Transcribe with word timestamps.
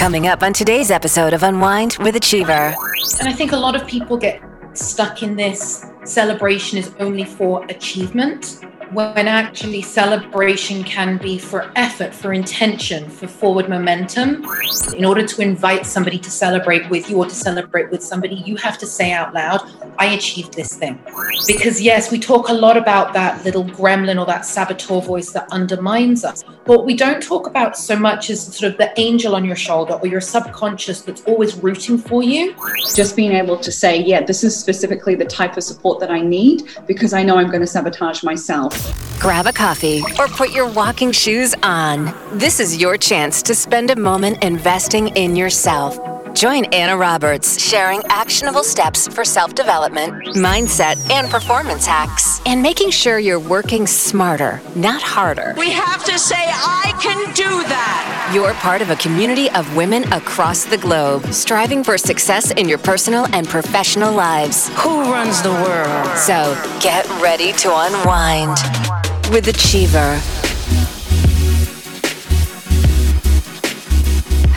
Coming 0.00 0.28
up 0.28 0.42
on 0.42 0.54
today's 0.54 0.90
episode 0.90 1.34
of 1.34 1.42
Unwind 1.42 1.98
with 2.00 2.16
Achievher. 2.16 2.74
And 3.18 3.28
I 3.28 3.34
think 3.34 3.52
a 3.52 3.56
lot 3.56 3.76
of 3.76 3.86
people 3.86 4.16
get 4.16 4.42
stuck 4.72 5.22
in 5.22 5.36
this 5.36 5.84
celebration 6.04 6.78
is 6.78 6.90
only 7.00 7.24
for 7.24 7.66
achievement 7.66 8.64
when 8.92 9.28
actually 9.28 9.82
celebration 9.82 10.82
can 10.82 11.16
be 11.16 11.38
for 11.38 11.70
effort, 11.76 12.12
for 12.12 12.32
intention, 12.32 13.08
for 13.08 13.28
forward 13.28 13.68
momentum. 13.68 14.44
In 14.96 15.04
order 15.04 15.24
to 15.26 15.42
invite 15.42 15.86
somebody 15.86 16.18
to 16.18 16.30
celebrate 16.30 16.88
with 16.90 17.08
you 17.08 17.18
or 17.18 17.26
to 17.26 17.34
celebrate 17.34 17.90
with 17.90 18.02
somebody, 18.02 18.36
you 18.36 18.56
have 18.56 18.78
to 18.78 18.86
say 18.86 19.12
out 19.12 19.32
loud, 19.32 19.60
I 19.98 20.06
achieved 20.06 20.54
this 20.54 20.76
thing. 20.76 20.98
Because, 21.46 21.80
yes, 21.80 22.10
we 22.10 22.18
talk 22.18 22.48
a 22.48 22.52
lot 22.52 22.76
about 22.76 23.12
that 23.12 23.44
little 23.44 23.64
gremlin 23.64 24.18
or 24.18 24.26
that 24.26 24.44
saboteur 24.44 25.00
voice 25.00 25.30
that 25.32 25.46
undermines 25.52 26.24
us. 26.24 26.42
But 26.64 26.84
we 26.84 26.94
don't 26.94 27.22
talk 27.22 27.46
about 27.46 27.76
so 27.76 27.96
much 27.96 28.28
as 28.30 28.42
sort 28.56 28.72
of 28.72 28.78
the 28.78 28.92
angel 28.98 29.36
on 29.36 29.44
your 29.44 29.56
shoulder 29.56 29.94
or 29.94 30.06
your 30.06 30.20
subconscious 30.20 31.02
that's 31.02 31.22
always 31.22 31.56
rooting 31.56 31.98
for 31.98 32.22
you. 32.22 32.56
Just 32.96 33.14
being 33.14 33.32
able 33.32 33.56
to 33.58 33.70
say, 33.70 34.02
yeah, 34.02 34.22
this 34.22 34.42
is 34.42 34.58
specifically 34.58 35.14
the 35.14 35.24
type 35.24 35.56
of 35.56 35.62
support 35.62 36.00
that 36.00 36.10
I 36.10 36.20
need 36.20 36.68
because 36.86 37.12
I 37.12 37.22
know 37.22 37.36
I'm 37.36 37.48
going 37.48 37.60
to 37.60 37.66
sabotage 37.66 38.22
myself. 38.22 38.79
Grab 39.18 39.46
a 39.46 39.52
coffee 39.52 40.02
or 40.18 40.28
put 40.28 40.50
your 40.50 40.68
walking 40.70 41.12
shoes 41.12 41.54
on. 41.62 42.14
This 42.32 42.60
is 42.60 42.80
your 42.80 42.96
chance 42.96 43.42
to 43.42 43.54
spend 43.54 43.90
a 43.90 43.96
moment 43.96 44.42
investing 44.42 45.08
in 45.08 45.36
yourself. 45.36 45.98
Join 46.34 46.64
Anna 46.66 46.96
Roberts 46.96 47.60
sharing 47.60 48.02
actionable 48.08 48.62
steps 48.62 49.08
for 49.08 49.24
self 49.24 49.54
development, 49.54 50.12
mindset, 50.36 50.96
and 51.10 51.28
performance 51.28 51.86
hacks, 51.86 52.40
and 52.46 52.62
making 52.62 52.90
sure 52.90 53.18
you're 53.18 53.40
working 53.40 53.86
smarter, 53.86 54.60
not 54.74 55.02
harder. 55.02 55.54
We 55.56 55.70
have 55.70 56.04
to 56.04 56.18
say, 56.18 56.36
I 56.36 56.94
can 57.02 57.32
do 57.34 57.48
that. 57.68 58.30
You're 58.34 58.54
part 58.54 58.80
of 58.80 58.90
a 58.90 58.96
community 58.96 59.50
of 59.50 59.76
women 59.76 60.10
across 60.12 60.64
the 60.64 60.78
globe, 60.78 61.24
striving 61.32 61.82
for 61.82 61.98
success 61.98 62.50
in 62.52 62.68
your 62.68 62.78
personal 62.78 63.26
and 63.34 63.46
professional 63.48 64.12
lives. 64.14 64.68
Who 64.78 65.02
runs 65.02 65.42
the 65.42 65.52
world? 65.52 66.18
So 66.18 66.56
get 66.80 67.08
ready 67.20 67.52
to 67.54 67.70
unwind 67.74 68.56
with 69.32 69.48
Achievher. 69.48 70.39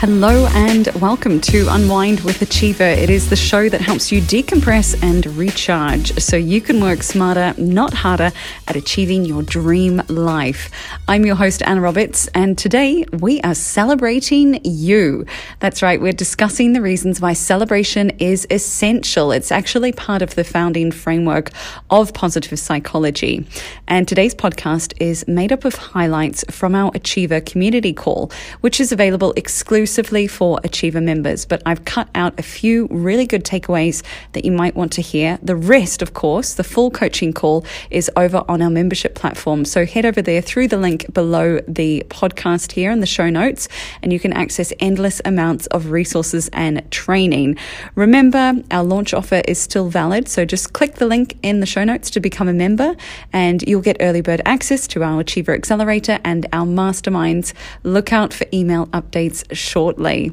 Hello 0.04 0.46
and 0.52 0.86
welcome 1.00 1.40
to 1.40 1.66
Unwind 1.70 2.20
with 2.20 2.42
Achievher. 2.42 2.84
It 2.84 3.08
is 3.08 3.30
the 3.30 3.36
show 3.36 3.70
that 3.70 3.80
helps 3.80 4.12
you 4.12 4.20
decompress 4.20 5.02
and 5.02 5.24
recharge 5.28 6.12
so 6.20 6.36
you 6.36 6.60
can 6.60 6.78
work 6.82 7.02
smarter, 7.02 7.54
not 7.56 7.94
harder, 7.94 8.30
at 8.68 8.76
achieving 8.76 9.24
your 9.24 9.42
dream 9.42 10.02
life. 10.08 10.70
I'm 11.08 11.24
your 11.24 11.36
host, 11.36 11.62
Anna 11.62 11.80
Roberts, 11.80 12.26
and 12.34 12.58
today 12.58 13.06
we 13.18 13.40
are 13.40 13.54
celebrating 13.54 14.60
you. 14.62 15.24
That's 15.60 15.80
right, 15.80 15.98
we're 15.98 16.12
discussing 16.12 16.74
the 16.74 16.82
reasons 16.82 17.22
why 17.22 17.32
celebration 17.32 18.10
is 18.18 18.46
essential. 18.50 19.32
It's 19.32 19.50
actually 19.50 19.92
part 19.92 20.20
of 20.20 20.34
the 20.34 20.44
founding 20.44 20.92
framework 20.92 21.50
of 21.88 22.12
positive 22.12 22.58
psychology. 22.58 23.46
And 23.88 24.06
today's 24.06 24.34
podcast 24.34 24.92
is 25.00 25.26
made 25.26 25.50
up 25.50 25.64
of 25.64 25.76
highlights 25.76 26.44
from 26.50 26.74
our 26.74 26.90
Achievher 26.92 27.40
community 27.40 27.94
call, 27.94 28.30
which 28.60 28.80
is 28.80 28.92
available 28.92 29.32
exclusively 29.34 29.93
exclusively 29.94 30.26
for 30.26 30.58
Achievher 30.64 31.00
members, 31.00 31.46
but 31.46 31.62
I've 31.64 31.84
cut 31.84 32.08
out 32.16 32.36
a 32.36 32.42
few 32.42 32.88
really 32.90 33.26
good 33.26 33.44
takeaways 33.44 34.02
that 34.32 34.44
you 34.44 34.50
might 34.50 34.74
want 34.74 34.90
to 34.94 35.02
hear. 35.02 35.38
The 35.40 35.54
rest, 35.54 36.02
of 36.02 36.14
course, 36.14 36.54
the 36.54 36.64
full 36.64 36.90
coaching 36.90 37.32
call 37.32 37.64
is 37.90 38.10
over 38.16 38.42
on 38.48 38.60
our 38.60 38.70
membership 38.70 39.14
platform. 39.14 39.64
So 39.64 39.86
head 39.86 40.04
over 40.04 40.20
there 40.20 40.42
through 40.42 40.66
the 40.66 40.78
link 40.78 41.14
below 41.14 41.60
the 41.68 42.04
podcast 42.08 42.72
here 42.72 42.90
in 42.90 42.98
the 42.98 43.06
show 43.06 43.30
notes, 43.30 43.68
and 44.02 44.12
you 44.12 44.18
can 44.18 44.32
access 44.32 44.72
endless 44.80 45.22
amounts 45.24 45.68
of 45.68 45.92
resources 45.92 46.50
and 46.52 46.90
training. 46.90 47.56
Remember, 47.94 48.54
our 48.72 48.82
launch 48.82 49.14
offer 49.14 49.42
is 49.46 49.60
still 49.60 49.88
valid, 49.90 50.28
so 50.28 50.44
just 50.44 50.72
click 50.72 50.96
the 50.96 51.06
link 51.06 51.38
in 51.44 51.60
the 51.60 51.66
show 51.66 51.84
notes 51.84 52.10
to 52.10 52.18
become 52.18 52.48
a 52.48 52.52
member, 52.52 52.96
and 53.32 53.62
you'll 53.62 53.80
get 53.80 53.98
early 54.00 54.22
bird 54.22 54.42
access 54.44 54.88
to 54.88 55.04
our 55.04 55.20
Achievher 55.20 55.54
Accelerator 55.54 56.18
and 56.24 56.46
our 56.52 56.66
masterminds. 56.66 57.52
Look 57.84 58.12
out 58.12 58.34
for 58.34 58.44
email 58.52 58.86
updates 58.88 59.44
shortly 59.52 59.83
shortly. 59.84 60.32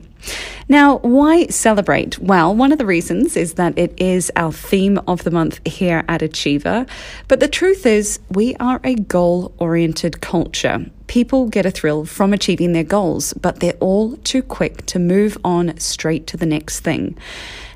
Now, 0.69 1.00
why 1.00 1.47
celebrate? 1.47 2.17
Well, 2.19 2.56
one 2.56 2.72
of 2.72 2.78
the 2.78 2.85
reasons 2.85 3.35
is 3.35 3.56
that 3.56 3.78
it 3.78 3.94
is 4.00 4.31
our 4.38 4.53
theme 4.53 4.97
of 5.07 5.25
the 5.25 5.31
month 5.31 5.59
here 5.67 6.06
at 6.07 6.22
Achievher. 6.22 6.85
But 7.28 7.41
the 7.41 7.50
truth 7.50 7.85
is, 7.85 8.19
we 8.29 8.56
are 8.56 8.79
a 8.85 8.95
goal 8.95 9.53
oriented 9.57 10.22
culture. 10.22 10.85
People 11.12 11.50
get 11.50 11.66
a 11.66 11.72
thrill 11.72 12.06
from 12.06 12.32
achieving 12.32 12.72
their 12.72 12.86
goals, 12.86 13.34
but 13.34 13.60
they're 13.60 13.74
all 13.82 14.16
too 14.24 14.42
quick 14.42 14.86
to 14.86 14.98
move 14.98 15.38
on 15.44 15.78
straight 15.78 16.26
to 16.28 16.38
the 16.38 16.46
next 16.46 16.80
thing. 16.80 17.18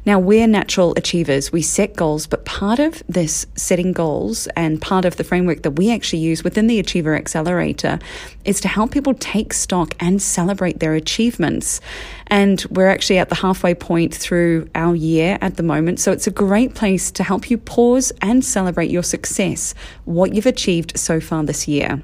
Now, 0.05 0.19
we're 0.19 0.47
natural 0.47 0.93
achievers. 0.95 1.51
We 1.51 1.61
set 1.61 1.97
goals, 1.97 2.27
but 2.27 2.45
part 2.45 2.79
of 2.79 3.03
this 3.09 3.45
setting 3.55 3.91
goals 3.91 4.47
and 4.55 4.81
part 4.81 5.03
of 5.03 5.17
the 5.17 5.25
framework 5.25 5.63
that 5.63 5.71
we 5.71 5.91
actually 5.91 6.19
use 6.19 6.45
within 6.45 6.67
the 6.67 6.79
Achievher 6.79 7.13
Accelerator 7.13 7.99
is 8.45 8.61
to 8.61 8.69
help 8.69 8.91
people 8.91 9.13
take 9.15 9.51
stock 9.51 9.95
and 9.99 10.21
celebrate 10.21 10.79
their 10.79 10.93
achievements. 10.93 11.81
And 12.27 12.63
we're 12.69 12.87
actually 12.87 13.17
at 13.17 13.27
the 13.27 13.35
halfway 13.35 13.73
point 13.73 14.15
through 14.15 14.69
our 14.75 14.95
year 14.95 15.37
at 15.41 15.57
the 15.57 15.63
moment. 15.63 15.99
So 15.99 16.13
it's 16.13 16.25
a 16.25 16.31
great 16.31 16.73
place 16.73 17.11
to 17.11 17.23
help 17.23 17.51
you 17.51 17.57
pause 17.57 18.13
and 18.21 18.45
celebrate 18.45 18.91
your 18.91 19.03
success, 19.03 19.75
what 20.05 20.33
you've 20.33 20.45
achieved 20.45 20.97
so 20.97 21.19
far 21.19 21.43
this 21.43 21.67
year. 21.67 22.01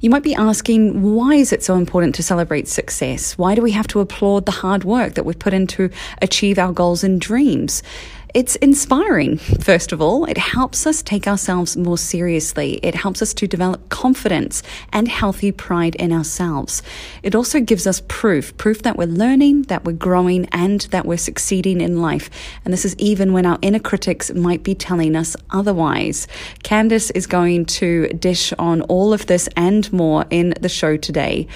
You 0.00 0.10
might 0.10 0.22
be 0.22 0.34
asking, 0.34 1.02
why 1.02 1.34
is 1.34 1.52
it 1.52 1.64
so 1.64 1.74
important 1.74 2.14
to 2.16 2.22
celebrate 2.22 2.68
success? 2.68 3.36
Why 3.36 3.56
do 3.56 3.62
we 3.62 3.72
have 3.72 3.88
to 3.88 4.00
applaud 4.00 4.46
the 4.46 4.52
hard 4.52 4.84
work 4.84 5.14
that 5.14 5.24
we've 5.24 5.38
put 5.38 5.52
in 5.52 5.66
to 5.68 5.90
achieve 6.22 6.58
our 6.58 6.72
goals 6.72 7.02
and 7.02 7.20
dreams? 7.20 7.82
It's 8.34 8.56
inspiring, 8.56 9.38
first 9.38 9.90
of 9.90 10.02
all. 10.02 10.26
It 10.26 10.36
helps 10.36 10.86
us 10.86 11.02
take 11.02 11.26
ourselves 11.26 11.78
more 11.78 11.96
seriously. 11.96 12.78
It 12.82 12.94
helps 12.94 13.22
us 13.22 13.32
to 13.32 13.46
develop 13.46 13.88
confidence 13.88 14.62
and 14.92 15.08
healthy 15.08 15.50
pride 15.50 15.94
in 15.94 16.12
ourselves. 16.12 16.82
It 17.22 17.34
also 17.34 17.58
gives 17.60 17.86
us 17.86 18.02
proof 18.06 18.54
proof 18.58 18.82
that 18.82 18.98
we're 18.98 19.06
learning, 19.06 19.62
that 19.62 19.86
we're 19.86 19.92
growing, 19.92 20.44
and 20.52 20.82
that 20.90 21.06
we're 21.06 21.16
succeeding 21.16 21.80
in 21.80 22.02
life. 22.02 22.28
And 22.66 22.74
this 22.74 22.84
is 22.84 22.94
even 22.98 23.32
when 23.32 23.46
our 23.46 23.58
inner 23.62 23.78
critics 23.78 24.30
might 24.34 24.62
be 24.62 24.74
telling 24.74 25.16
us 25.16 25.34
otherwise. 25.50 26.28
Candice 26.62 27.10
is 27.14 27.26
going 27.26 27.64
to 27.64 28.08
dish 28.08 28.52
on 28.58 28.82
all 28.82 29.14
of 29.14 29.24
this 29.24 29.48
and 29.56 29.90
more 29.90 30.26
in 30.28 30.52
the 30.60 30.68
show 30.68 30.98
today 30.98 31.46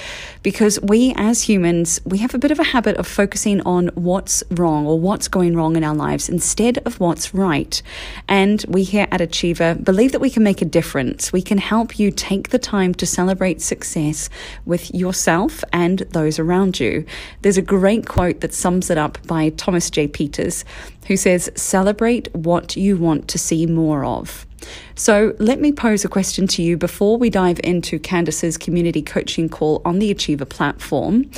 because 0.43 0.81
we 0.81 1.12
as 1.16 1.43
humans, 1.43 2.00
we 2.06 2.19
have 2.19 2.34
a 2.34 2.39
bit 2.39 2.50
of 2.50 2.59
a 2.59 2.65
habit 2.65 2.97
of 2.97 3.06
focusing 3.06 3.60
on 3.60 3.89
what's 3.89 4.43
wrong 4.53 4.87
or 4.87 4.99
what's 4.99 5.28
going 5.28 5.54
wrong 5.54 5.77
in 5.77 5.84
our 5.84 5.94
lives 5.94 6.31
instead 6.31 6.61
instead 6.62 6.86
of 6.86 7.00
what's 7.00 7.34
right. 7.34 7.82
And 8.28 8.64
we 8.68 8.84
here 8.84 9.08
at 9.10 9.20
Achievher 9.20 9.74
believe 9.74 10.12
that 10.12 10.20
we 10.20 10.30
can 10.30 10.44
make 10.44 10.62
a 10.62 10.64
difference. 10.64 11.32
We 11.32 11.42
can 11.42 11.58
help 11.58 11.98
you 11.98 12.12
take 12.12 12.50
the 12.50 12.58
time 12.58 12.94
to 12.94 13.06
celebrate 13.06 13.60
success 13.60 14.30
with 14.64 14.94
yourself 14.94 15.64
and 15.72 16.00
those 16.10 16.38
around 16.38 16.78
you. 16.78 17.04
There's 17.42 17.58
a 17.58 17.62
great 17.62 18.06
quote 18.06 18.40
that 18.40 18.54
sums 18.54 18.90
it 18.90 18.98
up 18.98 19.18
by 19.26 19.50
Thomas 19.50 19.90
J. 19.90 20.06
Peters, 20.06 20.64
who 21.08 21.16
says, 21.16 21.50
Celebrate 21.56 22.32
what 22.32 22.76
you 22.76 22.96
want 22.96 23.26
to 23.28 23.38
see 23.38 23.66
more 23.66 24.04
of. 24.04 24.46
So, 24.94 25.34
let 25.40 25.60
me 25.60 25.72
pose 25.72 26.04
a 26.04 26.08
question 26.08 26.46
to 26.46 26.62
you 26.62 26.76
before 26.76 27.18
we 27.18 27.28
dive 27.28 27.58
into 27.64 27.98
Candice's 27.98 28.56
community 28.56 29.02
coaching 29.02 29.48
call 29.48 29.82
on 29.84 29.98
the 29.98 30.14
Achievher 30.14 30.44
platform. 30.48 31.28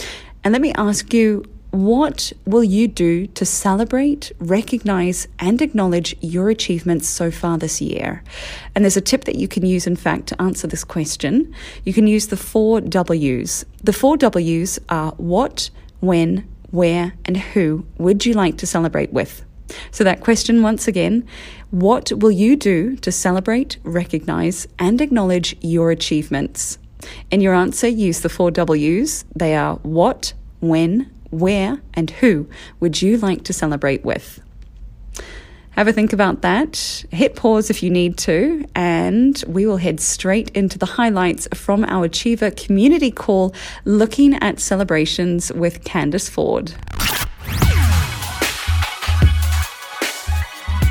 And 0.43 0.53
let 0.53 0.61
me 0.61 0.75
ask 0.75 1.15
you 1.15 1.45
what 1.75 2.33
will 2.47 2.63
you 2.63 2.87
do 2.87 3.27
to 3.27 3.45
celebrate, 3.45 4.31
recognize, 4.39 5.27
and 5.41 5.61
acknowledge 5.61 6.15
your 6.21 6.49
achievements 6.49 7.09
so 7.09 7.33
far 7.33 7.59
this 7.59 7.81
year? 7.81 8.23
And 8.75 8.85
there's 8.85 8.97
a 8.97 9.01
tip 9.01 9.25
that 9.25 9.35
you 9.35 9.49
can 9.49 9.67
use, 9.67 9.87
in 9.87 9.97
fact, 9.97 10.29
to 10.29 10.41
answer 10.41 10.69
this 10.69 10.85
question. 10.85 11.53
You 11.85 11.93
can 11.93 12.07
use 12.07 12.29
the 12.29 12.37
four 12.37 12.81
W's. 12.81 13.65
The 13.83 13.93
four 13.93 14.17
W's 14.17 14.79
are 14.89 15.13
what, 15.17 15.71
when, 15.99 16.49
where, 16.71 17.15
and 17.25 17.37
who 17.37 17.85
would 17.99 18.25
you 18.25 18.35
like 18.35 18.57
to 18.59 18.67
celebrate 18.67 19.13
with? 19.13 19.45
So, 19.91 20.05
that 20.05 20.21
question 20.21 20.63
once 20.63 20.87
again 20.87 21.27
what 21.71 22.13
will 22.13 22.31
you 22.31 22.55
do 22.55 22.95
to 22.99 23.11
celebrate, 23.11 23.79
recognize, 23.83 24.69
and 24.79 25.01
acknowledge 25.01 25.57
your 25.61 25.91
achievements? 25.91 26.79
In 27.33 27.41
your 27.41 27.55
answer, 27.55 27.89
use 27.89 28.21
the 28.21 28.29
four 28.29 28.53
W's. 28.53 29.25
They 29.35 29.57
are 29.57 29.77
what, 29.83 30.35
when, 30.61 31.11
where 31.39 31.81
and 31.95 32.11
who 32.11 32.49
would 32.81 33.03
you 33.03 33.17
like 33.19 33.45
to 33.45 33.53
celebrate 33.53 34.05
with? 34.05 34.41
Have 35.71 35.89
a 35.89 35.93
think 35.93 36.13
about 36.13 36.43
that. 36.43 37.05
Hit 37.11 37.35
pause 37.35 37.69
if 37.69 37.83
you 37.83 37.91
need 37.91 38.17
to, 38.19 38.65
and 38.77 39.43
we 39.49 39.67
will 39.67 39.79
head 39.79 39.99
straight 39.99 40.51
into 40.51 40.79
the 40.79 40.87
highlights 40.87 41.49
from 41.53 41.85
our 41.85 42.05
Achievher 42.05 42.53
community 42.53 43.11
call 43.11 43.53
looking 43.85 44.35
at 44.35 44.61
celebrations 44.61 45.53
with 45.53 45.83
Candice 45.83 46.31
Ford. 46.31 46.75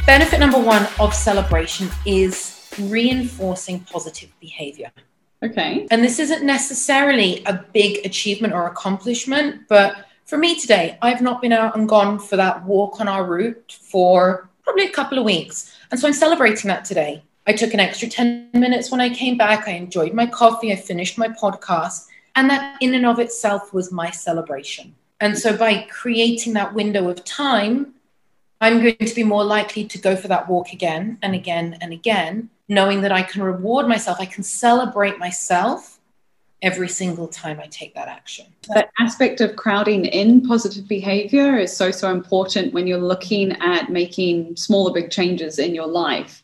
Benefit 0.05 0.41
number 0.41 0.59
one 0.59 0.85
of 0.99 1.13
celebration 1.13 1.87
is 2.05 2.69
reinforcing 2.77 3.79
positive 3.79 4.37
behavior. 4.41 4.91
Okay. 5.41 5.87
And 5.91 6.03
this 6.03 6.19
isn't 6.19 6.43
necessarily 6.43 7.41
a 7.45 7.53
big 7.73 8.05
achievement 8.05 8.53
or 8.53 8.67
accomplishment, 8.67 9.67
but 9.69 10.02
For 10.25 10.37
me 10.37 10.57
today, 10.57 10.97
I've 11.01 11.21
not 11.21 11.41
been 11.41 11.51
out 11.51 11.75
and 11.75 11.87
gone 11.87 12.17
for 12.17 12.37
that 12.37 12.63
walk 12.63 13.01
on 13.01 13.09
our 13.09 13.25
route 13.25 13.77
for 13.81 14.49
probably 14.63 14.85
a 14.85 14.91
couple 14.91 15.17
of 15.17 15.25
weeks. 15.25 15.75
And 15.91 15.99
so 15.99 16.07
I'm 16.07 16.13
celebrating 16.13 16.69
that 16.69 16.85
today. 16.85 17.23
I 17.45 17.51
took 17.51 17.73
an 17.73 17.81
extra 17.81 18.07
10 18.07 18.51
minutes 18.53 18.89
when 18.89 19.01
I 19.01 19.09
came 19.09 19.37
back. 19.37 19.67
I 19.67 19.71
enjoyed 19.71 20.13
my 20.13 20.25
coffee. 20.25 20.71
I 20.71 20.77
finished 20.77 21.17
my 21.17 21.27
podcast. 21.27 22.07
And 22.35 22.49
that, 22.49 22.77
in 22.81 22.93
and 22.93 23.05
of 23.05 23.19
itself, 23.19 23.73
was 23.73 23.91
my 23.91 24.11
celebration. 24.11 24.95
And 25.19 25.37
so, 25.37 25.55
by 25.57 25.85
creating 25.89 26.53
that 26.53 26.73
window 26.73 27.09
of 27.09 27.23
time, 27.25 27.93
I'm 28.61 28.81
going 28.81 28.95
to 28.95 29.15
be 29.15 29.23
more 29.23 29.43
likely 29.43 29.83
to 29.85 29.97
go 29.97 30.15
for 30.15 30.29
that 30.29 30.47
walk 30.47 30.71
again 30.71 31.17
and 31.21 31.35
again 31.35 31.77
and 31.81 31.91
again, 31.91 32.49
knowing 32.69 33.01
that 33.01 33.11
I 33.11 33.23
can 33.23 33.43
reward 33.43 33.89
myself. 33.89 34.17
I 34.21 34.25
can 34.25 34.43
celebrate 34.43 35.19
myself 35.19 35.92
every 36.63 36.87
single 36.87 37.27
time 37.27 37.59
I 37.59 37.67
take 37.67 37.93
that 37.93 38.07
action. 38.07 38.45
That 38.73 38.89
aspect 38.99 39.41
of 39.41 39.57
crowding 39.57 40.05
in 40.05 40.41
positive 40.41 40.87
behavior 40.87 41.57
is 41.57 41.75
so, 41.75 41.91
so 41.91 42.09
important 42.09 42.73
when 42.73 42.87
you're 42.87 42.97
looking 42.97 43.51
at 43.61 43.91
making 43.91 44.55
smaller, 44.55 44.93
big 44.93 45.11
changes 45.11 45.59
in 45.59 45.75
your 45.75 45.87
life. 45.87 46.41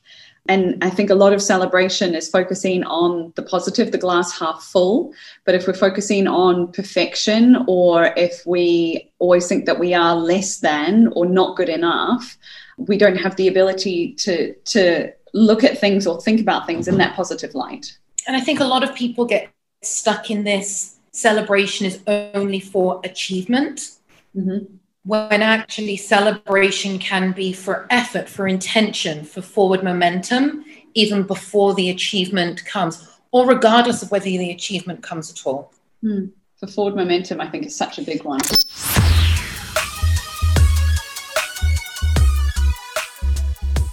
And 0.47 0.83
I 0.83 0.89
think 0.89 1.09
a 1.09 1.15
lot 1.15 1.31
of 1.31 1.41
celebration 1.41 2.15
is 2.15 2.27
focusing 2.27 2.83
on 2.83 3.31
the 3.35 3.43
positive, 3.43 3.91
the 3.91 3.97
glass 3.97 4.37
half 4.37 4.63
full. 4.63 5.13
But 5.45 5.55
if 5.55 5.67
we're 5.67 5.73
focusing 5.73 6.27
on 6.27 6.71
perfection, 6.71 7.63
or 7.67 8.13
if 8.17 8.45
we 8.45 9.11
always 9.19 9.47
think 9.47 9.65
that 9.65 9.79
we 9.79 9.93
are 9.93 10.15
less 10.15 10.59
than 10.59 11.09
or 11.13 11.25
not 11.25 11.55
good 11.55 11.69
enough, 11.69 12.37
we 12.77 12.97
don't 12.97 13.17
have 13.17 13.35
the 13.35 13.47
ability 13.47 14.13
to, 14.13 14.53
to 14.65 15.11
look 15.33 15.63
at 15.63 15.77
things 15.77 16.07
or 16.07 16.19
think 16.19 16.41
about 16.41 16.65
things 16.65 16.87
in 16.87 16.97
that 16.97 17.15
positive 17.15 17.53
light. 17.53 17.97
And 18.27 18.35
I 18.35 18.41
think 18.41 18.59
a 18.59 18.65
lot 18.65 18.83
of 18.83 18.93
people 18.95 19.25
get 19.25 19.49
stuck 19.81 20.29
in 20.29 20.43
this 20.43 20.97
celebration 21.11 21.85
is 21.85 21.99
only 22.07 22.59
for 22.59 23.01
achievement. 23.03 23.97
Mm-hmm 24.35 24.75
when 25.09 25.41
actually 25.41 25.97
celebration 25.97 26.99
can 26.99 27.31
be 27.31 27.51
for 27.53 27.87
effort, 27.89 28.29
for 28.29 28.47
intention, 28.47 29.23
for 29.23 29.41
forward 29.41 29.83
momentum, 29.83 30.63
even 30.93 31.23
before 31.23 31.73
the 31.73 31.89
achievement 31.89 32.63
comes, 32.65 33.07
or 33.31 33.47
regardless 33.47 34.03
of 34.03 34.11
whether 34.11 34.25
the 34.25 34.51
achievement 34.51 35.01
comes 35.01 35.31
at 35.31 35.47
all. 35.47 35.73
Hmm. 36.01 36.25
For 36.57 36.67
forward 36.67 36.95
momentum, 36.95 37.39
I 37.39 37.49
think 37.49 37.65
is 37.65 37.75
such 37.75 37.97
a 37.97 38.01
big 38.03 38.23
one. 38.23 38.41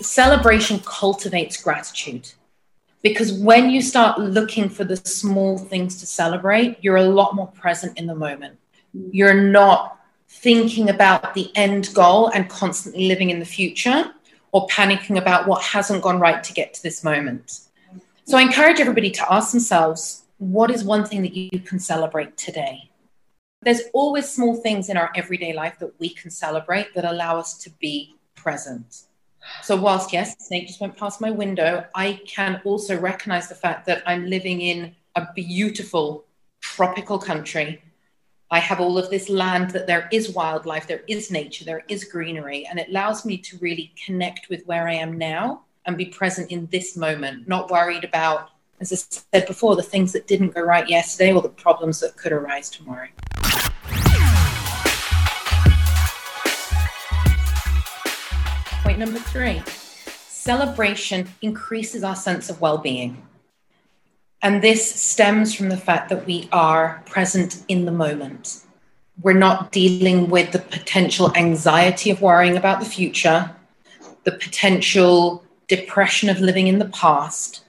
Celebration 0.03 0.81
cultivates 0.81 1.63
gratitude 1.63 2.33
because 3.03 3.33
when 3.33 3.71
you 3.71 3.83
start 3.83 4.19
looking 4.19 4.69
for 4.69 4.85
the 4.85 4.97
small 4.97 5.59
things 5.59 6.01
to 6.01 6.07
celebrate, 6.07 6.79
you're 6.83 6.97
a 6.97 7.05
lot 7.05 7.35
more 7.35 7.49
present 7.49 7.99
in 7.99 8.07
the 8.07 8.15
moment. 8.15 8.59
You're 8.93 9.41
not 9.41 9.99
thinking 10.29 10.91
about 10.91 11.35
the 11.35 11.51
end 11.55 11.93
goal 11.95 12.29
and 12.29 12.49
constantly 12.49 13.09
living 13.09 13.31
in 13.31 13.39
the 13.39 13.45
future 13.45 14.13
or 14.53 14.67
panicking 14.69 15.19
about 15.19 15.47
what 15.47 15.63
hasn't 15.63 16.03
gone 16.03 16.19
right 16.19 16.43
to 16.43 16.53
get 16.53 16.75
to 16.75 16.83
this 16.83 17.05
moment. 17.05 17.61
So 18.25 18.37
I 18.37 18.43
encourage 18.43 18.81
everybody 18.81 19.11
to 19.13 19.33
ask 19.33 19.53
themselves 19.53 20.25
what 20.39 20.71
is 20.71 20.85
one 20.85 21.05
thing 21.05 21.23
that 21.23 21.35
you 21.35 21.61
can 21.61 21.79
celebrate 21.79 22.37
today? 22.37 22.91
There's 23.63 23.83
always 23.93 24.29
small 24.29 24.57
things 24.57 24.89
in 24.89 24.97
our 24.97 25.11
everyday 25.15 25.53
life 25.53 25.79
that 25.79 25.99
we 25.99 26.11
can 26.11 26.31
celebrate 26.31 26.95
that 26.95 27.05
allow 27.05 27.39
us 27.39 27.57
to 27.59 27.71
be 27.71 28.17
present. 28.35 29.03
So, 29.63 29.77
whilst 29.77 30.13
yes, 30.13 30.37
snake 30.39 30.67
just 30.67 30.81
went 30.81 30.97
past 30.97 31.21
my 31.21 31.31
window, 31.31 31.87
I 31.95 32.21
can 32.27 32.61
also 32.65 32.99
recognize 32.99 33.49
the 33.49 33.55
fact 33.55 33.87
that 33.87 34.03
I'm 34.07 34.27
living 34.27 34.61
in 34.61 34.95
a 35.15 35.29
beautiful 35.35 36.25
tropical 36.61 37.19
country 37.19 37.83
I 38.51 38.61
have 38.61 38.81
all 38.81 38.97
of 38.97 39.11
this 39.11 39.29
land 39.29 39.71
that 39.71 39.89
there 39.89 40.09
is 40.13 40.33
wildlife, 40.33 40.87
there 40.87 41.03
is 41.09 41.33
nature, 41.33 41.65
there 41.65 41.83
is 41.89 42.05
greenery, 42.05 42.65
and 42.67 42.79
it 42.79 42.89
allows 42.89 43.25
me 43.25 43.39
to 43.39 43.59
really 43.59 43.93
connect 44.05 44.49
with 44.49 44.65
where 44.67 44.87
I 44.87 44.95
am 44.95 45.19
now 45.19 45.63
and 45.85 45.97
be 45.97 46.07
present 46.07 46.53
in 46.53 46.67
this 46.71 46.97
moment, 46.97 47.49
not 47.49 47.71
worried 47.71 48.05
about, 48.05 48.51
as 48.81 48.93
I 48.93 48.97
said 49.37 49.49
before, 49.49 49.75
the 49.75 49.83
things 49.83 50.13
that 50.13 50.29
didn't 50.29 50.55
go 50.55 50.61
right 50.61 50.89
yesterday 50.89 51.33
or 51.33 51.43
the 51.43 51.49
problems 51.49 51.99
that 52.01 52.17
could 52.17 52.31
arise 52.31 52.71
tomorrow. 52.71 53.09
Number 58.97 59.19
three 59.19 59.63
celebration 60.29 61.29
increases 61.43 62.03
our 62.03 62.17
sense 62.17 62.49
of 62.49 62.61
well 62.61 62.79
being. 62.79 63.23
And 64.41 64.63
this 64.63 64.95
stems 64.95 65.55
from 65.55 65.69
the 65.69 65.77
fact 65.77 66.09
that 66.09 66.25
we 66.25 66.49
are 66.51 67.03
present 67.05 67.63
in 67.69 67.85
the 67.85 67.93
moment. 67.93 68.63
We're 69.21 69.35
not 69.35 69.73
dealing 69.73 70.31
with 70.31 70.53
the 70.53 70.61
potential 70.61 71.31
anxiety 71.37 72.11
of 72.11 72.23
worrying 72.23 72.57
about 72.57 72.81
the 72.81 72.87
future, 72.87 73.51
the 74.25 74.33
potential 74.33 75.45
depression 75.69 76.29
of 76.29 76.41
living 76.41 76.67
in 76.67 76.79
the 76.79 76.89
past. 76.89 77.65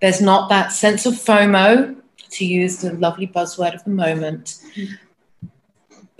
There's 0.00 0.20
not 0.20 0.48
that 0.48 0.72
sense 0.72 1.06
of 1.06 1.14
FOMO, 1.14 1.96
to 2.30 2.44
use 2.44 2.78
the 2.78 2.92
lovely 2.94 3.26
buzzword 3.26 3.74
of 3.74 3.84
the 3.84 3.90
moment. 3.90 4.60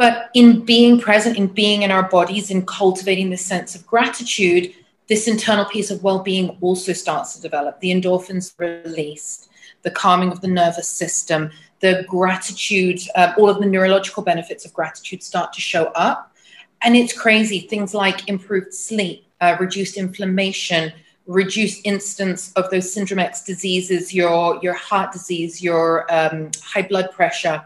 But 0.00 0.30
in 0.32 0.64
being 0.64 0.98
present, 0.98 1.36
in 1.36 1.48
being 1.48 1.82
in 1.82 1.90
our 1.90 2.08
bodies, 2.08 2.50
in 2.50 2.64
cultivating 2.64 3.28
this 3.28 3.44
sense 3.44 3.74
of 3.74 3.86
gratitude, 3.86 4.72
this 5.08 5.28
internal 5.28 5.66
piece 5.66 5.90
of 5.90 6.02
well 6.02 6.20
being 6.20 6.56
also 6.62 6.94
starts 6.94 7.34
to 7.34 7.42
develop. 7.42 7.80
The 7.80 7.90
endorphins 7.90 8.54
released 8.56 9.50
the 9.82 9.90
calming 9.90 10.32
of 10.32 10.40
the 10.40 10.48
nervous 10.48 10.88
system, 10.88 11.50
the 11.80 12.06
gratitude, 12.08 12.98
uh, 13.14 13.34
all 13.36 13.50
of 13.50 13.58
the 13.60 13.66
neurological 13.66 14.22
benefits 14.22 14.64
of 14.64 14.72
gratitude 14.72 15.22
start 15.22 15.52
to 15.52 15.60
show 15.60 15.88
up. 15.88 16.34
And 16.80 16.96
it's 16.96 17.12
crazy. 17.12 17.60
Things 17.60 17.92
like 17.92 18.26
improved 18.26 18.72
sleep, 18.72 19.26
uh, 19.42 19.58
reduced 19.60 19.98
inflammation, 19.98 20.94
reduced 21.26 21.82
instance 21.84 22.54
of 22.54 22.70
those 22.70 22.90
syndrome 22.90 23.18
X 23.18 23.44
diseases, 23.44 24.14
your, 24.14 24.58
your 24.62 24.72
heart 24.72 25.12
disease, 25.12 25.62
your 25.62 26.10
um, 26.10 26.50
high 26.62 26.88
blood 26.88 27.10
pressure, 27.12 27.62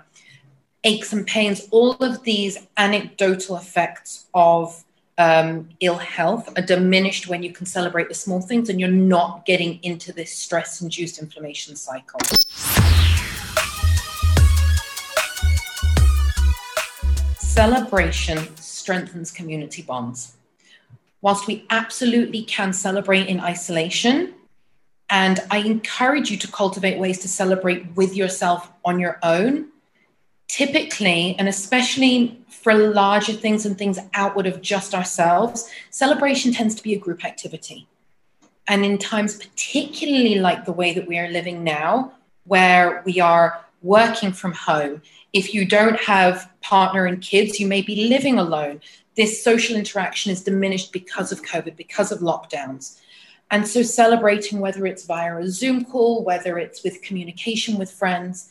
aches 0.84 1.14
and 1.14 1.26
pains, 1.26 1.66
all 1.70 1.92
of 1.92 2.22
these 2.24 2.58
anecdotal 2.76 3.56
effects 3.56 4.26
of 4.34 4.84
um, 5.16 5.70
ill 5.80 5.96
health 5.96 6.52
are 6.58 6.62
diminished 6.62 7.26
when 7.26 7.42
you 7.42 7.52
can 7.52 7.64
celebrate 7.64 8.08
the 8.08 8.14
small 8.14 8.42
things 8.42 8.68
and 8.68 8.78
you're 8.78 8.90
not 8.90 9.46
getting 9.46 9.82
into 9.82 10.12
this 10.12 10.32
stress 10.32 10.82
induced 10.82 11.18
inflammation 11.18 11.74
cycle. 11.74 12.20
Celebration 17.38 18.54
strengthens 18.56 19.30
community 19.30 19.80
bonds. 19.80 20.36
Whilst 21.22 21.46
we 21.46 21.64
absolutely 21.70 22.42
can 22.42 22.74
celebrate 22.74 23.28
in 23.28 23.40
isolation, 23.40 24.34
and 25.08 25.40
I 25.50 25.58
encourage 25.58 26.30
you 26.30 26.36
to 26.38 26.48
cultivate 26.48 26.98
ways 26.98 27.20
to 27.20 27.28
celebrate 27.28 27.86
with 27.94 28.14
yourself 28.14 28.70
on 28.84 28.98
your 28.98 29.18
own, 29.22 29.68
typically, 30.54 31.34
and 31.36 31.48
especially 31.48 32.38
for 32.48 32.72
larger 32.74 33.32
things 33.32 33.66
and 33.66 33.76
things 33.76 33.98
outward 34.14 34.46
of 34.46 34.62
just 34.62 34.94
ourselves, 34.94 35.68
celebration 35.90 36.52
tends 36.52 36.76
to 36.76 36.82
be 36.84 36.94
a 36.94 36.98
group 36.98 37.24
activity. 37.24 37.88
And 38.68 38.84
in 38.84 38.96
times, 38.98 39.34
particularly 39.36 40.36
like 40.36 40.64
the 40.64 40.72
way 40.72 40.94
that 40.94 41.08
we 41.08 41.18
are 41.18 41.28
living 41.28 41.64
now, 41.64 42.12
where 42.44 43.02
we 43.04 43.18
are 43.18 43.64
working 43.82 44.30
from 44.30 44.52
home, 44.52 45.02
if 45.32 45.52
you 45.52 45.66
don't 45.66 45.98
have 45.98 46.48
partner 46.60 47.04
and 47.04 47.20
kids, 47.20 47.58
you 47.58 47.66
may 47.66 47.82
be 47.82 48.08
living 48.08 48.38
alone. 48.38 48.80
This 49.16 49.42
social 49.42 49.74
interaction 49.74 50.30
is 50.30 50.44
diminished 50.44 50.92
because 50.92 51.32
of 51.32 51.42
COVID, 51.42 51.74
because 51.74 52.12
of 52.12 52.20
lockdowns. 52.20 53.00
And 53.50 53.66
so, 53.66 53.82
celebrating 53.82 54.60
whether 54.60 54.86
it's 54.86 55.04
via 55.04 55.36
a 55.36 55.48
Zoom 55.48 55.84
call, 55.84 56.22
whether 56.22 56.58
it's 56.58 56.84
with 56.84 57.02
communication 57.02 57.76
with 57.76 57.90
friends, 57.90 58.50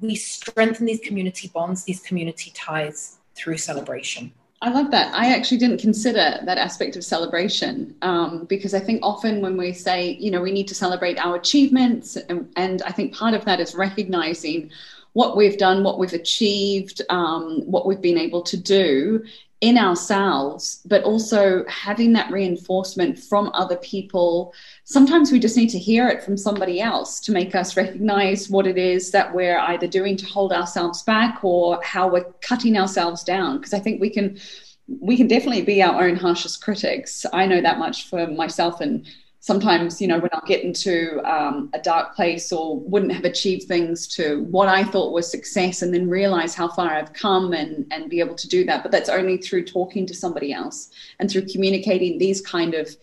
we 0.00 0.14
strengthen 0.14 0.86
these 0.86 1.00
community 1.00 1.50
bonds, 1.52 1.84
these 1.84 2.00
community 2.00 2.52
ties 2.54 3.18
through 3.34 3.58
celebration. 3.58 4.32
I 4.60 4.70
love 4.70 4.90
that. 4.90 5.14
I 5.14 5.34
actually 5.34 5.58
didn't 5.58 5.78
consider 5.78 6.40
that 6.42 6.58
aspect 6.58 6.96
of 6.96 7.04
celebration 7.04 7.94
um, 8.02 8.44
because 8.46 8.74
I 8.74 8.80
think 8.80 9.00
often 9.04 9.40
when 9.40 9.56
we 9.56 9.72
say, 9.72 10.16
you 10.18 10.32
know, 10.32 10.40
we 10.40 10.50
need 10.50 10.66
to 10.68 10.74
celebrate 10.74 11.24
our 11.24 11.36
achievements, 11.36 12.16
and, 12.16 12.50
and 12.56 12.82
I 12.82 12.90
think 12.90 13.14
part 13.14 13.34
of 13.34 13.44
that 13.44 13.60
is 13.60 13.76
recognizing 13.76 14.70
what 15.12 15.36
we've 15.36 15.58
done, 15.58 15.84
what 15.84 15.98
we've 15.98 16.12
achieved, 16.12 17.02
um, 17.08 17.62
what 17.66 17.86
we've 17.86 18.00
been 18.00 18.18
able 18.18 18.42
to 18.42 18.56
do, 18.56 19.24
in 19.60 19.76
ourselves, 19.76 20.80
but 20.86 21.02
also 21.02 21.64
having 21.68 22.12
that 22.12 22.30
reinforcement 22.30 23.18
from 23.18 23.50
other 23.54 23.76
people. 23.76 24.54
Sometimes 24.90 25.30
we 25.30 25.38
just 25.38 25.54
need 25.54 25.68
to 25.68 25.78
hear 25.78 26.08
it 26.08 26.22
from 26.22 26.38
somebody 26.38 26.80
else 26.80 27.20
to 27.20 27.30
make 27.30 27.54
us 27.54 27.76
recognize 27.76 28.48
what 28.48 28.66
it 28.66 28.78
is 28.78 29.10
that 29.10 29.34
we're 29.34 29.58
either 29.58 29.86
doing 29.86 30.16
to 30.16 30.24
hold 30.24 30.50
ourselves 30.50 31.02
back 31.02 31.44
or 31.44 31.78
how 31.82 32.08
we're 32.08 32.24
cutting 32.40 32.78
ourselves 32.78 33.22
down. 33.22 33.58
Because 33.58 33.74
I 33.74 33.80
think 33.80 34.00
we 34.00 34.08
can 34.08 34.38
we 34.86 35.18
can 35.18 35.28
definitely 35.28 35.60
be 35.60 35.82
our 35.82 36.04
own 36.04 36.16
harshest 36.16 36.64
critics. 36.64 37.26
I 37.34 37.44
know 37.44 37.60
that 37.60 37.78
much 37.78 38.08
for 38.08 38.28
myself 38.28 38.80
and 38.80 39.06
sometimes, 39.40 40.00
you 40.00 40.08
know, 40.08 40.20
when 40.20 40.30
I 40.32 40.40
get 40.46 40.64
into 40.64 41.20
um, 41.30 41.68
a 41.74 41.78
dark 41.78 42.16
place 42.16 42.50
or 42.50 42.80
wouldn't 42.80 43.12
have 43.12 43.26
achieved 43.26 43.68
things 43.68 44.08
to 44.16 44.44
what 44.44 44.68
I 44.68 44.84
thought 44.84 45.12
was 45.12 45.30
success 45.30 45.82
and 45.82 45.92
then 45.92 46.08
realize 46.08 46.54
how 46.54 46.68
far 46.68 46.94
I've 46.94 47.12
come 47.12 47.52
and, 47.52 47.86
and 47.90 48.08
be 48.08 48.20
able 48.20 48.36
to 48.36 48.48
do 48.48 48.64
that. 48.64 48.82
But 48.82 48.92
that's 48.92 49.10
only 49.10 49.36
through 49.36 49.66
talking 49.66 50.06
to 50.06 50.14
somebody 50.14 50.54
else 50.54 50.88
and 51.18 51.30
through 51.30 51.44
communicating 51.44 52.16
these 52.16 52.40
kind 52.40 52.72
of 52.72 52.96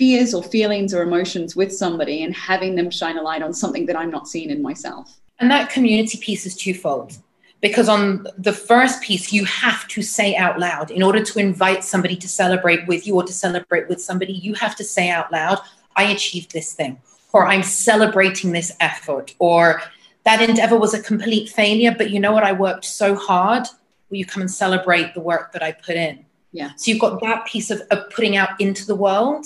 fears 0.00 0.32
or 0.32 0.42
feelings 0.42 0.94
or 0.94 1.02
emotions 1.02 1.54
with 1.54 1.70
somebody 1.70 2.24
and 2.24 2.34
having 2.34 2.74
them 2.74 2.90
shine 2.90 3.18
a 3.18 3.22
light 3.22 3.42
on 3.42 3.52
something 3.52 3.84
that 3.84 3.98
I'm 3.98 4.10
not 4.10 4.26
seeing 4.26 4.48
in 4.48 4.62
myself. 4.62 5.20
And 5.38 5.50
that 5.50 5.68
community 5.68 6.16
piece 6.16 6.46
is 6.46 6.56
twofold. 6.56 7.18
Because 7.60 7.86
on 7.86 8.26
the 8.38 8.54
first 8.54 9.02
piece 9.02 9.30
you 9.30 9.44
have 9.44 9.86
to 9.88 10.00
say 10.00 10.34
out 10.36 10.58
loud. 10.58 10.90
In 10.90 11.02
order 11.02 11.22
to 11.22 11.38
invite 11.38 11.84
somebody 11.84 12.16
to 12.16 12.26
celebrate 12.26 12.86
with 12.88 13.06
you 13.06 13.16
or 13.16 13.24
to 13.24 13.32
celebrate 13.34 13.90
with 13.90 14.00
somebody 14.00 14.32
you 14.32 14.54
have 14.54 14.74
to 14.76 14.84
say 14.84 15.10
out 15.10 15.30
loud 15.30 15.58
i 15.96 16.04
achieved 16.04 16.50
this 16.52 16.72
thing 16.72 16.98
or 17.34 17.46
i'm 17.46 17.62
celebrating 17.62 18.52
this 18.52 18.72
effort 18.80 19.34
or 19.38 19.82
that 20.24 20.40
endeavor 20.48 20.78
was 20.78 20.94
a 20.94 21.02
complete 21.02 21.50
failure 21.50 21.94
but 22.00 22.08
you 22.10 22.20
know 22.20 22.32
what? 22.32 22.44
I 22.44 22.52
worked 22.52 22.86
so 22.86 23.14
hard. 23.14 23.64
Will 24.08 24.16
you 24.16 24.24
come 24.24 24.40
and 24.40 24.50
celebrate 24.50 25.12
the 25.12 25.20
work 25.20 25.52
that 25.52 25.62
i 25.62 25.72
put 25.72 25.96
in? 25.96 26.24
Yeah. 26.52 26.70
So 26.76 26.90
you've 26.90 27.04
got 27.06 27.20
that 27.20 27.44
piece 27.44 27.70
of, 27.70 27.82
of 27.90 28.08
putting 28.08 28.34
out 28.38 28.58
into 28.58 28.86
the 28.86 28.96
world 28.96 29.44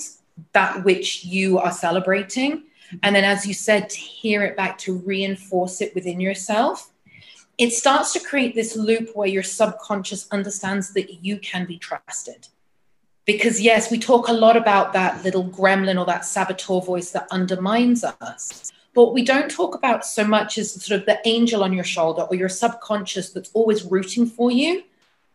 that 0.53 0.83
which 0.83 1.25
you 1.25 1.57
are 1.57 1.71
celebrating 1.71 2.63
and 3.03 3.15
then 3.15 3.23
as 3.23 3.45
you 3.45 3.53
said 3.53 3.89
to 3.89 3.97
hear 3.97 4.43
it 4.43 4.55
back 4.55 4.77
to 4.77 4.97
reinforce 4.99 5.81
it 5.81 5.93
within 5.95 6.19
yourself 6.19 6.91
it 7.57 7.71
starts 7.71 8.13
to 8.13 8.19
create 8.19 8.53
this 8.53 8.75
loop 8.75 9.15
where 9.15 9.27
your 9.27 9.43
subconscious 9.43 10.27
understands 10.31 10.93
that 10.93 11.23
you 11.23 11.37
can 11.37 11.65
be 11.65 11.77
trusted. 11.77 12.47
Because, 13.25 13.61
yes, 13.61 13.89
we 13.89 13.97
talk 13.97 14.27
a 14.27 14.33
lot 14.33 14.55
about 14.57 14.93
that 14.93 15.23
little 15.23 15.45
gremlin 15.45 15.99
or 15.99 16.05
that 16.05 16.25
saboteur 16.25 16.81
voice 16.81 17.11
that 17.11 17.27
undermines 17.31 18.03
us. 18.03 18.71
But 18.93 19.13
we 19.13 19.23
don't 19.23 19.49
talk 19.49 19.73
about 19.75 20.05
so 20.05 20.25
much 20.25 20.57
as 20.57 20.71
sort 20.83 20.99
of 20.99 21.05
the 21.05 21.19
angel 21.25 21.63
on 21.63 21.73
your 21.73 21.83
shoulder 21.83 22.23
or 22.23 22.35
your 22.35 22.49
subconscious 22.49 23.31
that's 23.31 23.51
always 23.53 23.83
rooting 23.83 24.25
for 24.25 24.51
you. 24.51 24.83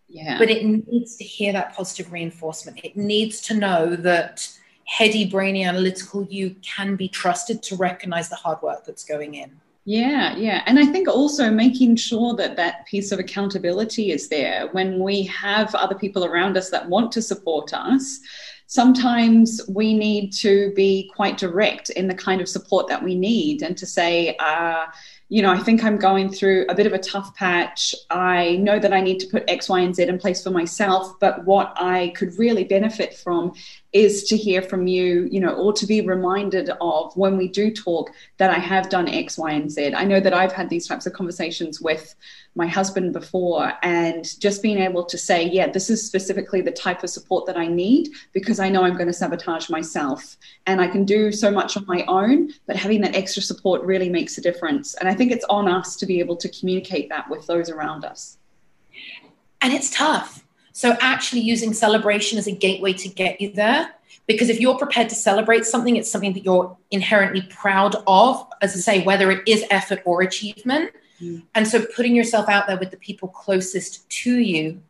Yeah. 0.09 0.39
But 0.39 0.51
it 0.51 0.65
needs 0.65 1.17
to 1.17 1.25
hear 1.25 1.53
that 1.53 1.75
positive 1.75 2.13
reinforcement. 2.13 2.81
It 2.85 2.97
needs 2.97 3.41
to 3.43 3.55
know 3.55 3.97
that 3.97 4.49
heady, 4.85 5.25
brainy, 5.25 5.65
analytical 5.65 6.25
you 6.25 6.57
can 6.63 6.97
be 6.97 7.09
trusted 7.09 7.63
to 7.63 7.77
recognize 7.77 8.29
the 8.29 8.37
hard 8.37 8.61
work 8.63 8.85
that's 8.85 9.05
going 9.05 9.35
in. 9.35 9.61
Yeah, 9.85 10.37
yeah. 10.37 10.63
And 10.67 10.79
I 10.79 10.87
think 10.87 11.09
also 11.09 11.51
making 11.51 11.97
sure 11.97 12.37
that 12.37 12.57
that 12.57 12.87
piece 12.87 13.13
of 13.13 13.19
accountability 13.19 14.13
is 14.13 14.29
there 14.29 14.69
when 14.73 14.99
we 15.01 15.23
have 15.25 15.75
other 15.75 15.95
people 15.95 16.25
around 16.25 16.57
us 16.57 16.71
that 16.71 16.89
want 16.89 17.13
to 17.13 17.23
support 17.23 17.73
us. 17.73 18.21
Sometimes 18.67 19.61
we 19.69 19.95
need 19.95 20.33
to 20.35 20.73
be 20.77 21.11
quite 21.17 21.39
direct 21.39 21.91
in 21.91 22.07
the 22.07 22.15
kind 22.15 22.41
of 22.41 22.49
support 22.49 22.87
that 22.89 23.03
we 23.03 23.15
need 23.15 23.63
and 23.63 23.77
to 23.79 23.87
say, 23.87 24.37
uh, 24.39 24.87
you 25.33 25.43
know, 25.43 25.53
I 25.53 25.59
think 25.61 25.85
I'm 25.85 25.97
going 25.97 26.29
through 26.29 26.67
a 26.69 26.75
bit 26.75 26.89
of 26.89 26.93
a 26.93 26.99
tough 26.99 27.37
patch. 27.37 27.95
I 28.11 28.57
know 28.57 28.81
that 28.81 28.93
I 28.93 29.01
need 29.01 29.21
to 29.21 29.29
put 29.29 29.45
X, 29.47 29.69
Y, 29.69 29.79
and 29.79 29.95
Z 29.95 30.03
in 30.03 30.19
place 30.19 30.43
for 30.43 30.51
myself, 30.51 31.21
but 31.21 31.45
what 31.45 31.73
I 31.77 32.13
could 32.17 32.37
really 32.37 32.65
benefit 32.65 33.15
from 33.15 33.53
is 33.93 34.25
to 34.25 34.37
hear 34.37 34.61
from 34.61 34.89
you, 34.89 35.29
you 35.31 35.39
know, 35.39 35.55
or 35.55 35.73
to 35.75 35.87
be 35.87 36.01
reminded 36.01 36.71
of 36.81 37.17
when 37.17 37.37
we 37.37 37.47
do 37.47 37.73
talk 37.73 38.11
that 38.39 38.51
I 38.51 38.59
have 38.59 38.91
done 38.91 39.09
X, 39.09 39.39
Y, 39.39 39.53
and 39.53 39.71
Z. 39.71 39.95
I 39.95 40.03
know 40.03 40.19
that 40.19 40.35
I've 40.35 40.53
had 40.53 40.69
these 40.69 40.89
types 40.89 41.07
of 41.07 41.13
conversations 41.13 41.81
with 41.81 42.13
my 42.57 42.67
husband 42.67 43.13
before, 43.13 43.73
and 43.83 44.39
just 44.41 44.63
being 44.63 44.79
able 44.79 45.05
to 45.05 45.17
say, 45.17 45.49
yeah, 45.49 45.69
this 45.69 45.89
is 45.89 46.05
specifically 46.05 46.61
the 46.61 46.73
type 46.73 47.05
of 47.05 47.11
support 47.11 47.47
that 47.47 47.57
I 47.57 47.69
need 47.69 48.09
because 48.33 48.59
I 48.59 48.69
know 48.69 48.83
I'm 48.83 48.95
going 48.95 49.07
to 49.07 49.13
sabotage 49.13 49.71
myself 49.71 50.37
and 50.67 50.81
I 50.81 50.89
can 50.89 51.05
do 51.05 51.31
so 51.31 51.51
much 51.51 51.77
on 51.77 51.87
my 51.87 52.05
own, 52.09 52.53
but 52.67 52.75
having 52.77 53.01
that 53.03 53.15
extra 53.15 53.43
support 53.43 53.83
really 53.83 54.09
makes 54.09 54.37
a 54.37 54.41
difference. 54.41 54.95
And 54.95 55.09
I 55.09 55.15
think 55.15 55.31
it's 55.31 55.45
on 55.49 55.69
us 55.69 55.95
to 55.97 56.07
be 56.07 56.19
able 56.19 56.37
to 56.37 56.49
communicate 56.49 57.09
that 57.11 57.31
with 57.31 57.47
those 57.47 57.71
around 57.71 58.05
us. 58.05 58.39
And 59.63 59.73
it's 59.73 59.91
tough. 59.91 60.45
So, 60.73 60.97
actually, 61.01 61.43
using 61.43 61.73
celebration 61.73 62.39
as 62.39 62.47
a 62.47 62.53
gateway 62.53 62.93
to 62.95 63.09
get 63.09 63.41
you 63.41 63.53
there. 63.53 63.95
Because 64.27 64.49
if 64.49 64.61
you're 64.61 64.79
prepared 64.79 65.09
to 65.09 65.15
celebrate 65.15 65.65
something, 65.67 65.97
it's 65.97 66.11
something 66.11 66.33
that 66.35 66.45
you're 66.45 66.77
inherently 66.91 67.43
proud 67.51 67.97
of, 68.07 68.47
as 68.63 68.75
I 68.75 68.79
say, 68.79 69.03
whether 69.03 69.31
it 69.31 69.47
is 69.47 69.65
effort 69.71 70.01
or 70.05 70.23
achievement. 70.23 70.93
Mm. 71.21 71.43
And 71.55 71.67
so 71.69 71.85
putting 71.85 72.15
yourself 72.15 72.49
out 72.49 72.67
there 72.67 72.79
with 72.79 72.91
the 72.91 72.97
people 72.97 73.29
closest 73.29 74.09
to 74.11 74.39
you 74.39 74.83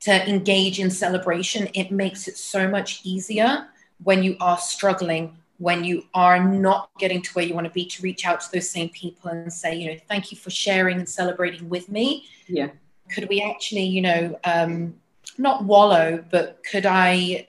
to 0.00 0.28
engage 0.28 0.80
in 0.80 0.90
celebration, 0.90 1.68
it 1.74 1.90
makes 1.90 2.26
it 2.26 2.36
so 2.36 2.68
much 2.68 3.00
easier 3.04 3.68
when 4.02 4.22
you 4.22 4.36
are 4.40 4.58
struggling, 4.58 5.36
when 5.58 5.84
you 5.84 6.04
are 6.14 6.42
not 6.42 6.90
getting 6.98 7.20
to 7.20 7.30
where 7.32 7.44
you 7.44 7.54
want 7.54 7.66
to 7.66 7.72
be, 7.72 7.84
to 7.84 8.02
reach 8.02 8.24
out 8.24 8.40
to 8.40 8.50
those 8.52 8.70
same 8.70 8.88
people 8.88 9.30
and 9.30 9.52
say, 9.52 9.74
you 9.74 9.92
know, 9.92 9.98
thank 10.08 10.32
you 10.32 10.38
for 10.38 10.50
sharing 10.50 10.98
and 10.98 11.08
celebrating 11.08 11.68
with 11.68 11.90
me. 11.90 12.26
Yeah. 12.46 12.70
Could 13.12 13.28
we 13.28 13.42
actually, 13.42 13.84
you 13.84 14.00
know, 14.00 14.38
um, 14.44 14.94
not 15.36 15.64
wallow, 15.64 16.24
but 16.30 16.62
could 16.64 16.86
I 16.86 17.46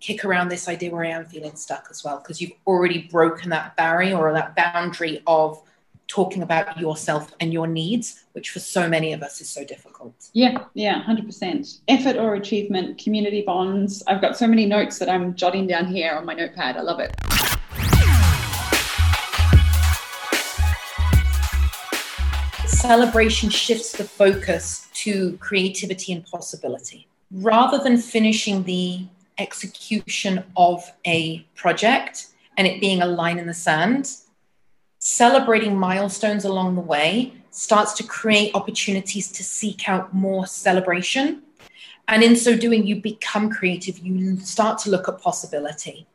kick 0.00 0.24
around 0.24 0.48
this 0.48 0.68
idea 0.68 0.90
where 0.90 1.04
I 1.04 1.10
am 1.10 1.24
feeling 1.24 1.54
stuck 1.54 1.86
as 1.90 2.02
well? 2.02 2.18
Because 2.18 2.40
you've 2.40 2.52
already 2.66 3.02
broken 3.02 3.50
that 3.50 3.76
barrier 3.76 4.16
or 4.16 4.32
that 4.32 4.56
boundary 4.56 5.22
of 5.26 5.62
talking 6.08 6.42
about 6.42 6.78
yourself 6.78 7.34
and 7.40 7.52
your 7.52 7.66
needs, 7.66 8.24
which 8.32 8.50
for 8.50 8.60
so 8.60 8.88
many 8.88 9.12
of 9.12 9.22
us 9.22 9.40
is 9.40 9.48
so 9.48 9.64
difficult. 9.64 10.14
Yeah, 10.32 10.64
yeah, 10.74 11.02
100%. 11.04 11.80
Effort 11.88 12.16
or 12.16 12.34
achievement, 12.34 12.98
community 12.98 13.42
bonds. 13.42 14.02
I've 14.06 14.20
got 14.20 14.36
so 14.36 14.46
many 14.46 14.66
notes 14.66 14.98
that 14.98 15.08
I'm 15.08 15.34
jotting 15.34 15.66
down 15.66 15.86
here 15.86 16.12
on 16.12 16.24
my 16.24 16.34
notepad. 16.34 16.76
I 16.76 16.82
love 16.82 17.00
it. 17.00 17.14
Celebration 22.68 23.50
shifts 23.50 23.92
the 23.92 24.04
focus 24.04 24.88
to 24.94 25.36
creativity 25.38 26.12
and 26.12 26.24
possibility. 26.24 27.08
Rather 27.32 27.78
than 27.78 27.96
finishing 27.98 28.62
the 28.62 29.04
execution 29.38 30.44
of 30.56 30.92
a 31.04 31.40
project 31.56 32.28
and 32.56 32.66
it 32.66 32.80
being 32.80 33.02
a 33.02 33.06
line 33.06 33.38
in 33.38 33.46
the 33.46 33.54
sand, 33.54 34.08
celebrating 35.06 35.78
milestones 35.78 36.44
along 36.44 36.74
the 36.74 36.80
way 36.80 37.32
starts 37.50 37.92
to 37.92 38.02
create 38.02 38.52
opportunities 38.54 39.30
to 39.30 39.44
seek 39.44 39.88
out 39.88 40.12
more 40.12 40.46
celebration. 40.46 41.42
And 42.08 42.24
in 42.24 42.34
so 42.34 42.56
doing, 42.56 42.84
you 42.84 43.00
become 43.00 43.48
creative. 43.48 44.00
You 44.00 44.36
start 44.38 44.78
to 44.80 44.90
look 44.90 45.08
at 45.08 45.20
possibility. 45.20 46.06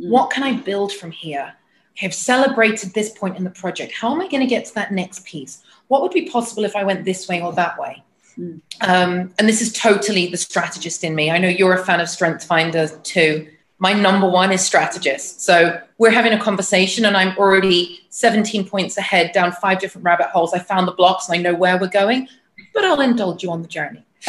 Mm. 0.00 0.10
What 0.10 0.30
can 0.30 0.42
I 0.42 0.54
build 0.54 0.92
from 0.92 1.12
here? 1.12 1.54
Okay, 1.92 2.06
I've 2.06 2.14
celebrated 2.14 2.92
this 2.92 3.10
point 3.10 3.36
in 3.36 3.44
the 3.44 3.50
project. 3.50 3.92
How 3.92 4.12
am 4.12 4.20
I 4.20 4.26
going 4.26 4.42
to 4.42 4.48
get 4.48 4.64
to 4.64 4.74
that 4.74 4.92
next 4.92 5.24
piece? 5.24 5.62
What 5.86 6.02
would 6.02 6.12
be 6.12 6.28
possible 6.28 6.64
if 6.64 6.74
I 6.74 6.82
went 6.82 7.04
this 7.04 7.28
way 7.28 7.40
or 7.40 7.52
that 7.52 7.78
way? 7.78 8.02
Mm. 8.36 8.60
Um, 8.80 9.32
and 9.38 9.48
this 9.48 9.62
is 9.62 9.72
totally 9.72 10.26
the 10.26 10.36
strategist 10.36 11.04
in 11.04 11.14
me. 11.14 11.30
I 11.30 11.38
know 11.38 11.48
you're 11.48 11.74
a 11.74 11.84
fan 11.84 12.00
of 12.00 12.08
Strength 12.08 12.44
Finder 12.44 12.88
too 13.04 13.48
my 13.80 13.94
number 13.94 14.28
one 14.28 14.52
is 14.52 14.60
strategist. 14.60 15.40
So 15.40 15.80
we're 15.96 16.10
having 16.10 16.34
a 16.34 16.38
conversation 16.38 17.06
and 17.06 17.16
I'm 17.16 17.36
already 17.38 18.00
17 18.10 18.68
points 18.68 18.98
ahead 18.98 19.32
down 19.32 19.52
five 19.52 19.80
different 19.80 20.04
rabbit 20.04 20.26
holes. 20.26 20.52
I 20.52 20.58
found 20.58 20.86
the 20.86 20.92
blocks 20.92 21.28
and 21.28 21.38
I 21.38 21.42
know 21.42 21.54
where 21.54 21.78
we're 21.78 21.88
going, 21.88 22.28
but 22.74 22.84
I'll 22.84 23.00
indulge 23.00 23.42
you 23.42 23.50
on 23.50 23.62
the 23.62 23.68
journey. 23.68 24.04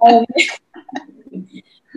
um, 0.00 0.24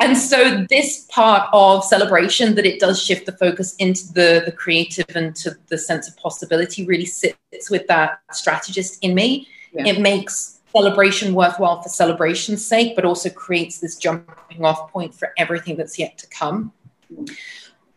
and 0.01 0.18
so 0.18 0.66
this 0.70 1.06
part 1.12 1.48
of 1.54 1.86
celebration 1.86 2.56
that 2.56 2.66
it 2.66 2.80
does 2.80 3.01
shift 3.01 3.27
the 3.27 3.32
focus 3.32 3.75
into 3.75 4.12
the, 4.13 4.42
the 4.44 4.51
creative 4.51 5.16
and 5.16 5.36
to 5.36 5.56
the 5.68 5.77
sense 5.77 6.08
of 6.08 6.18
possibility 6.18 6.84
really 6.84 7.06
sits 7.06 7.70
with 7.70 7.86
that 7.86 8.22
strategist 8.32 8.98
in 9.04 9.13
me. 9.13 9.48
Yeah. 9.72 9.86
It 9.86 10.01
makes 10.01 10.62
celebration 10.75 11.36
worthwhile 11.36 11.84
for 11.84 11.89
celebration's 11.89 12.66
sake, 12.66 12.96
but 12.96 13.06
also 13.06 13.30
creates 13.30 13.80
this 13.80 13.98
jumping 13.98 14.66
off 14.66 14.92
point 14.92 15.13
for 15.13 15.32
everything 15.38 15.77
that's 15.77 16.00
yet 16.00 16.18
to 16.18 16.27
come. 16.30 16.74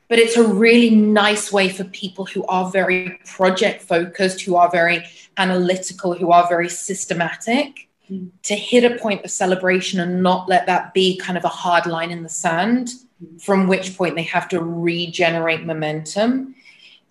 But 0.09 0.19
it's 0.19 0.37
a 0.37 0.47
really 0.47 0.90
nice 0.90 1.52
way 1.52 1.69
for 1.69 1.85
people 1.85 2.26
who 2.26 2.45
are 2.47 2.71
very 2.71 3.21
project 3.26 3.83
focused, 3.83 4.40
who 4.40 4.57
are 4.57 4.69
very 4.69 5.05
analytical, 5.37 6.14
who 6.14 6.33
are 6.33 6.49
very 6.49 6.69
systematic 6.69 7.88
mm. 8.11 8.29
to 8.43 8.57
hit 8.57 8.83
a 8.83 8.99
point 8.99 9.25
of 9.25 9.31
celebration 9.31 10.00
and 10.00 10.21
not 10.21 10.49
let 10.49 10.67
that 10.67 10.93
be 10.95 11.17
kind 11.19 11.38
of 11.38 11.45
a 11.45 11.49
hard 11.49 11.87
line 11.87 12.11
in 12.11 12.25
the 12.25 12.29
sand, 12.29 12.90
mm. 13.23 13.40
from 13.40 13.69
which 13.69 13.97
point 13.97 14.17
they 14.17 14.25
have 14.25 14.49
to 14.49 14.61
regenerate 14.61 15.64
momentum. 15.64 16.57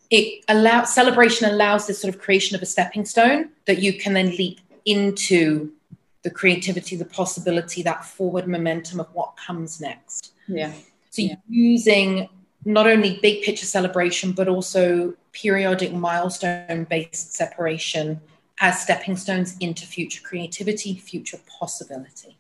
It 0.09 0.43
allows 0.49 0.93
celebration 0.93 1.47
allows 1.47 1.87
this 1.87 2.01
sort 2.01 2.13
of 2.13 2.19
creation 2.19 2.55
of 2.55 2.61
a 2.61 2.65
stepping 2.65 3.05
stone 3.05 3.49
that 3.65 3.79
you 3.79 3.97
can 3.97 4.13
then 4.13 4.31
leap 4.31 4.59
into 4.83 5.71
the 6.23 6.29
creativity, 6.29 6.97
the 6.97 7.05
possibility, 7.05 7.81
that 7.83 8.03
forward 8.03 8.47
momentum 8.47 8.99
of 8.99 9.07
what 9.13 9.37
comes 9.37 9.79
next. 9.79 10.33
Yeah. 10.47 10.73
So 11.19 11.27
yeah. 11.27 11.35
using 11.47 12.29
not 12.65 12.87
only 12.87 13.19
big 13.21 13.43
picture 13.43 13.65
celebration, 13.65 14.31
but 14.31 14.47
also 14.47 15.13
periodic 15.31 15.93
milestone 15.93 16.85
based 16.89 17.33
separation 17.33 18.21
as 18.61 18.81
stepping 18.81 19.15
stones 19.15 19.55
into 19.59 19.85
future 19.85 20.21
creativity, 20.21 20.95
future 20.95 21.39
possibility. 21.59 22.37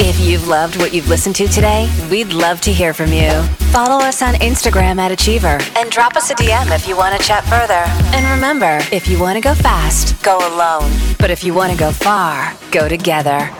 If 0.00 0.20
you've 0.20 0.46
loved 0.46 0.76
what 0.76 0.94
you've 0.94 1.08
listened 1.08 1.34
to 1.36 1.48
today, 1.48 1.90
we'd 2.10 2.32
love 2.32 2.60
to 2.62 2.72
hear 2.72 2.94
from 2.94 3.12
you. 3.12 3.30
Follow 3.72 4.02
us 4.02 4.22
on 4.22 4.34
Instagram 4.34 4.98
at 4.98 5.10
Achievher 5.10 5.60
and 5.76 5.90
drop 5.90 6.16
us 6.16 6.30
a 6.30 6.34
DM 6.34 6.74
if 6.74 6.86
you 6.88 6.96
want 6.96 7.20
to 7.20 7.26
chat 7.26 7.44
further. 7.44 7.84
And 8.16 8.24
remember, 8.34 8.78
if 8.92 9.08
you 9.08 9.18
want 9.18 9.36
to 9.36 9.42
go 9.42 9.54
fast, 9.54 10.22
go 10.22 10.38
alone. 10.38 10.90
But 11.18 11.30
if 11.30 11.42
you 11.42 11.52
want 11.52 11.72
to 11.72 11.78
go 11.78 11.90
far, 11.90 12.54
go 12.70 12.88
together. 12.88 13.50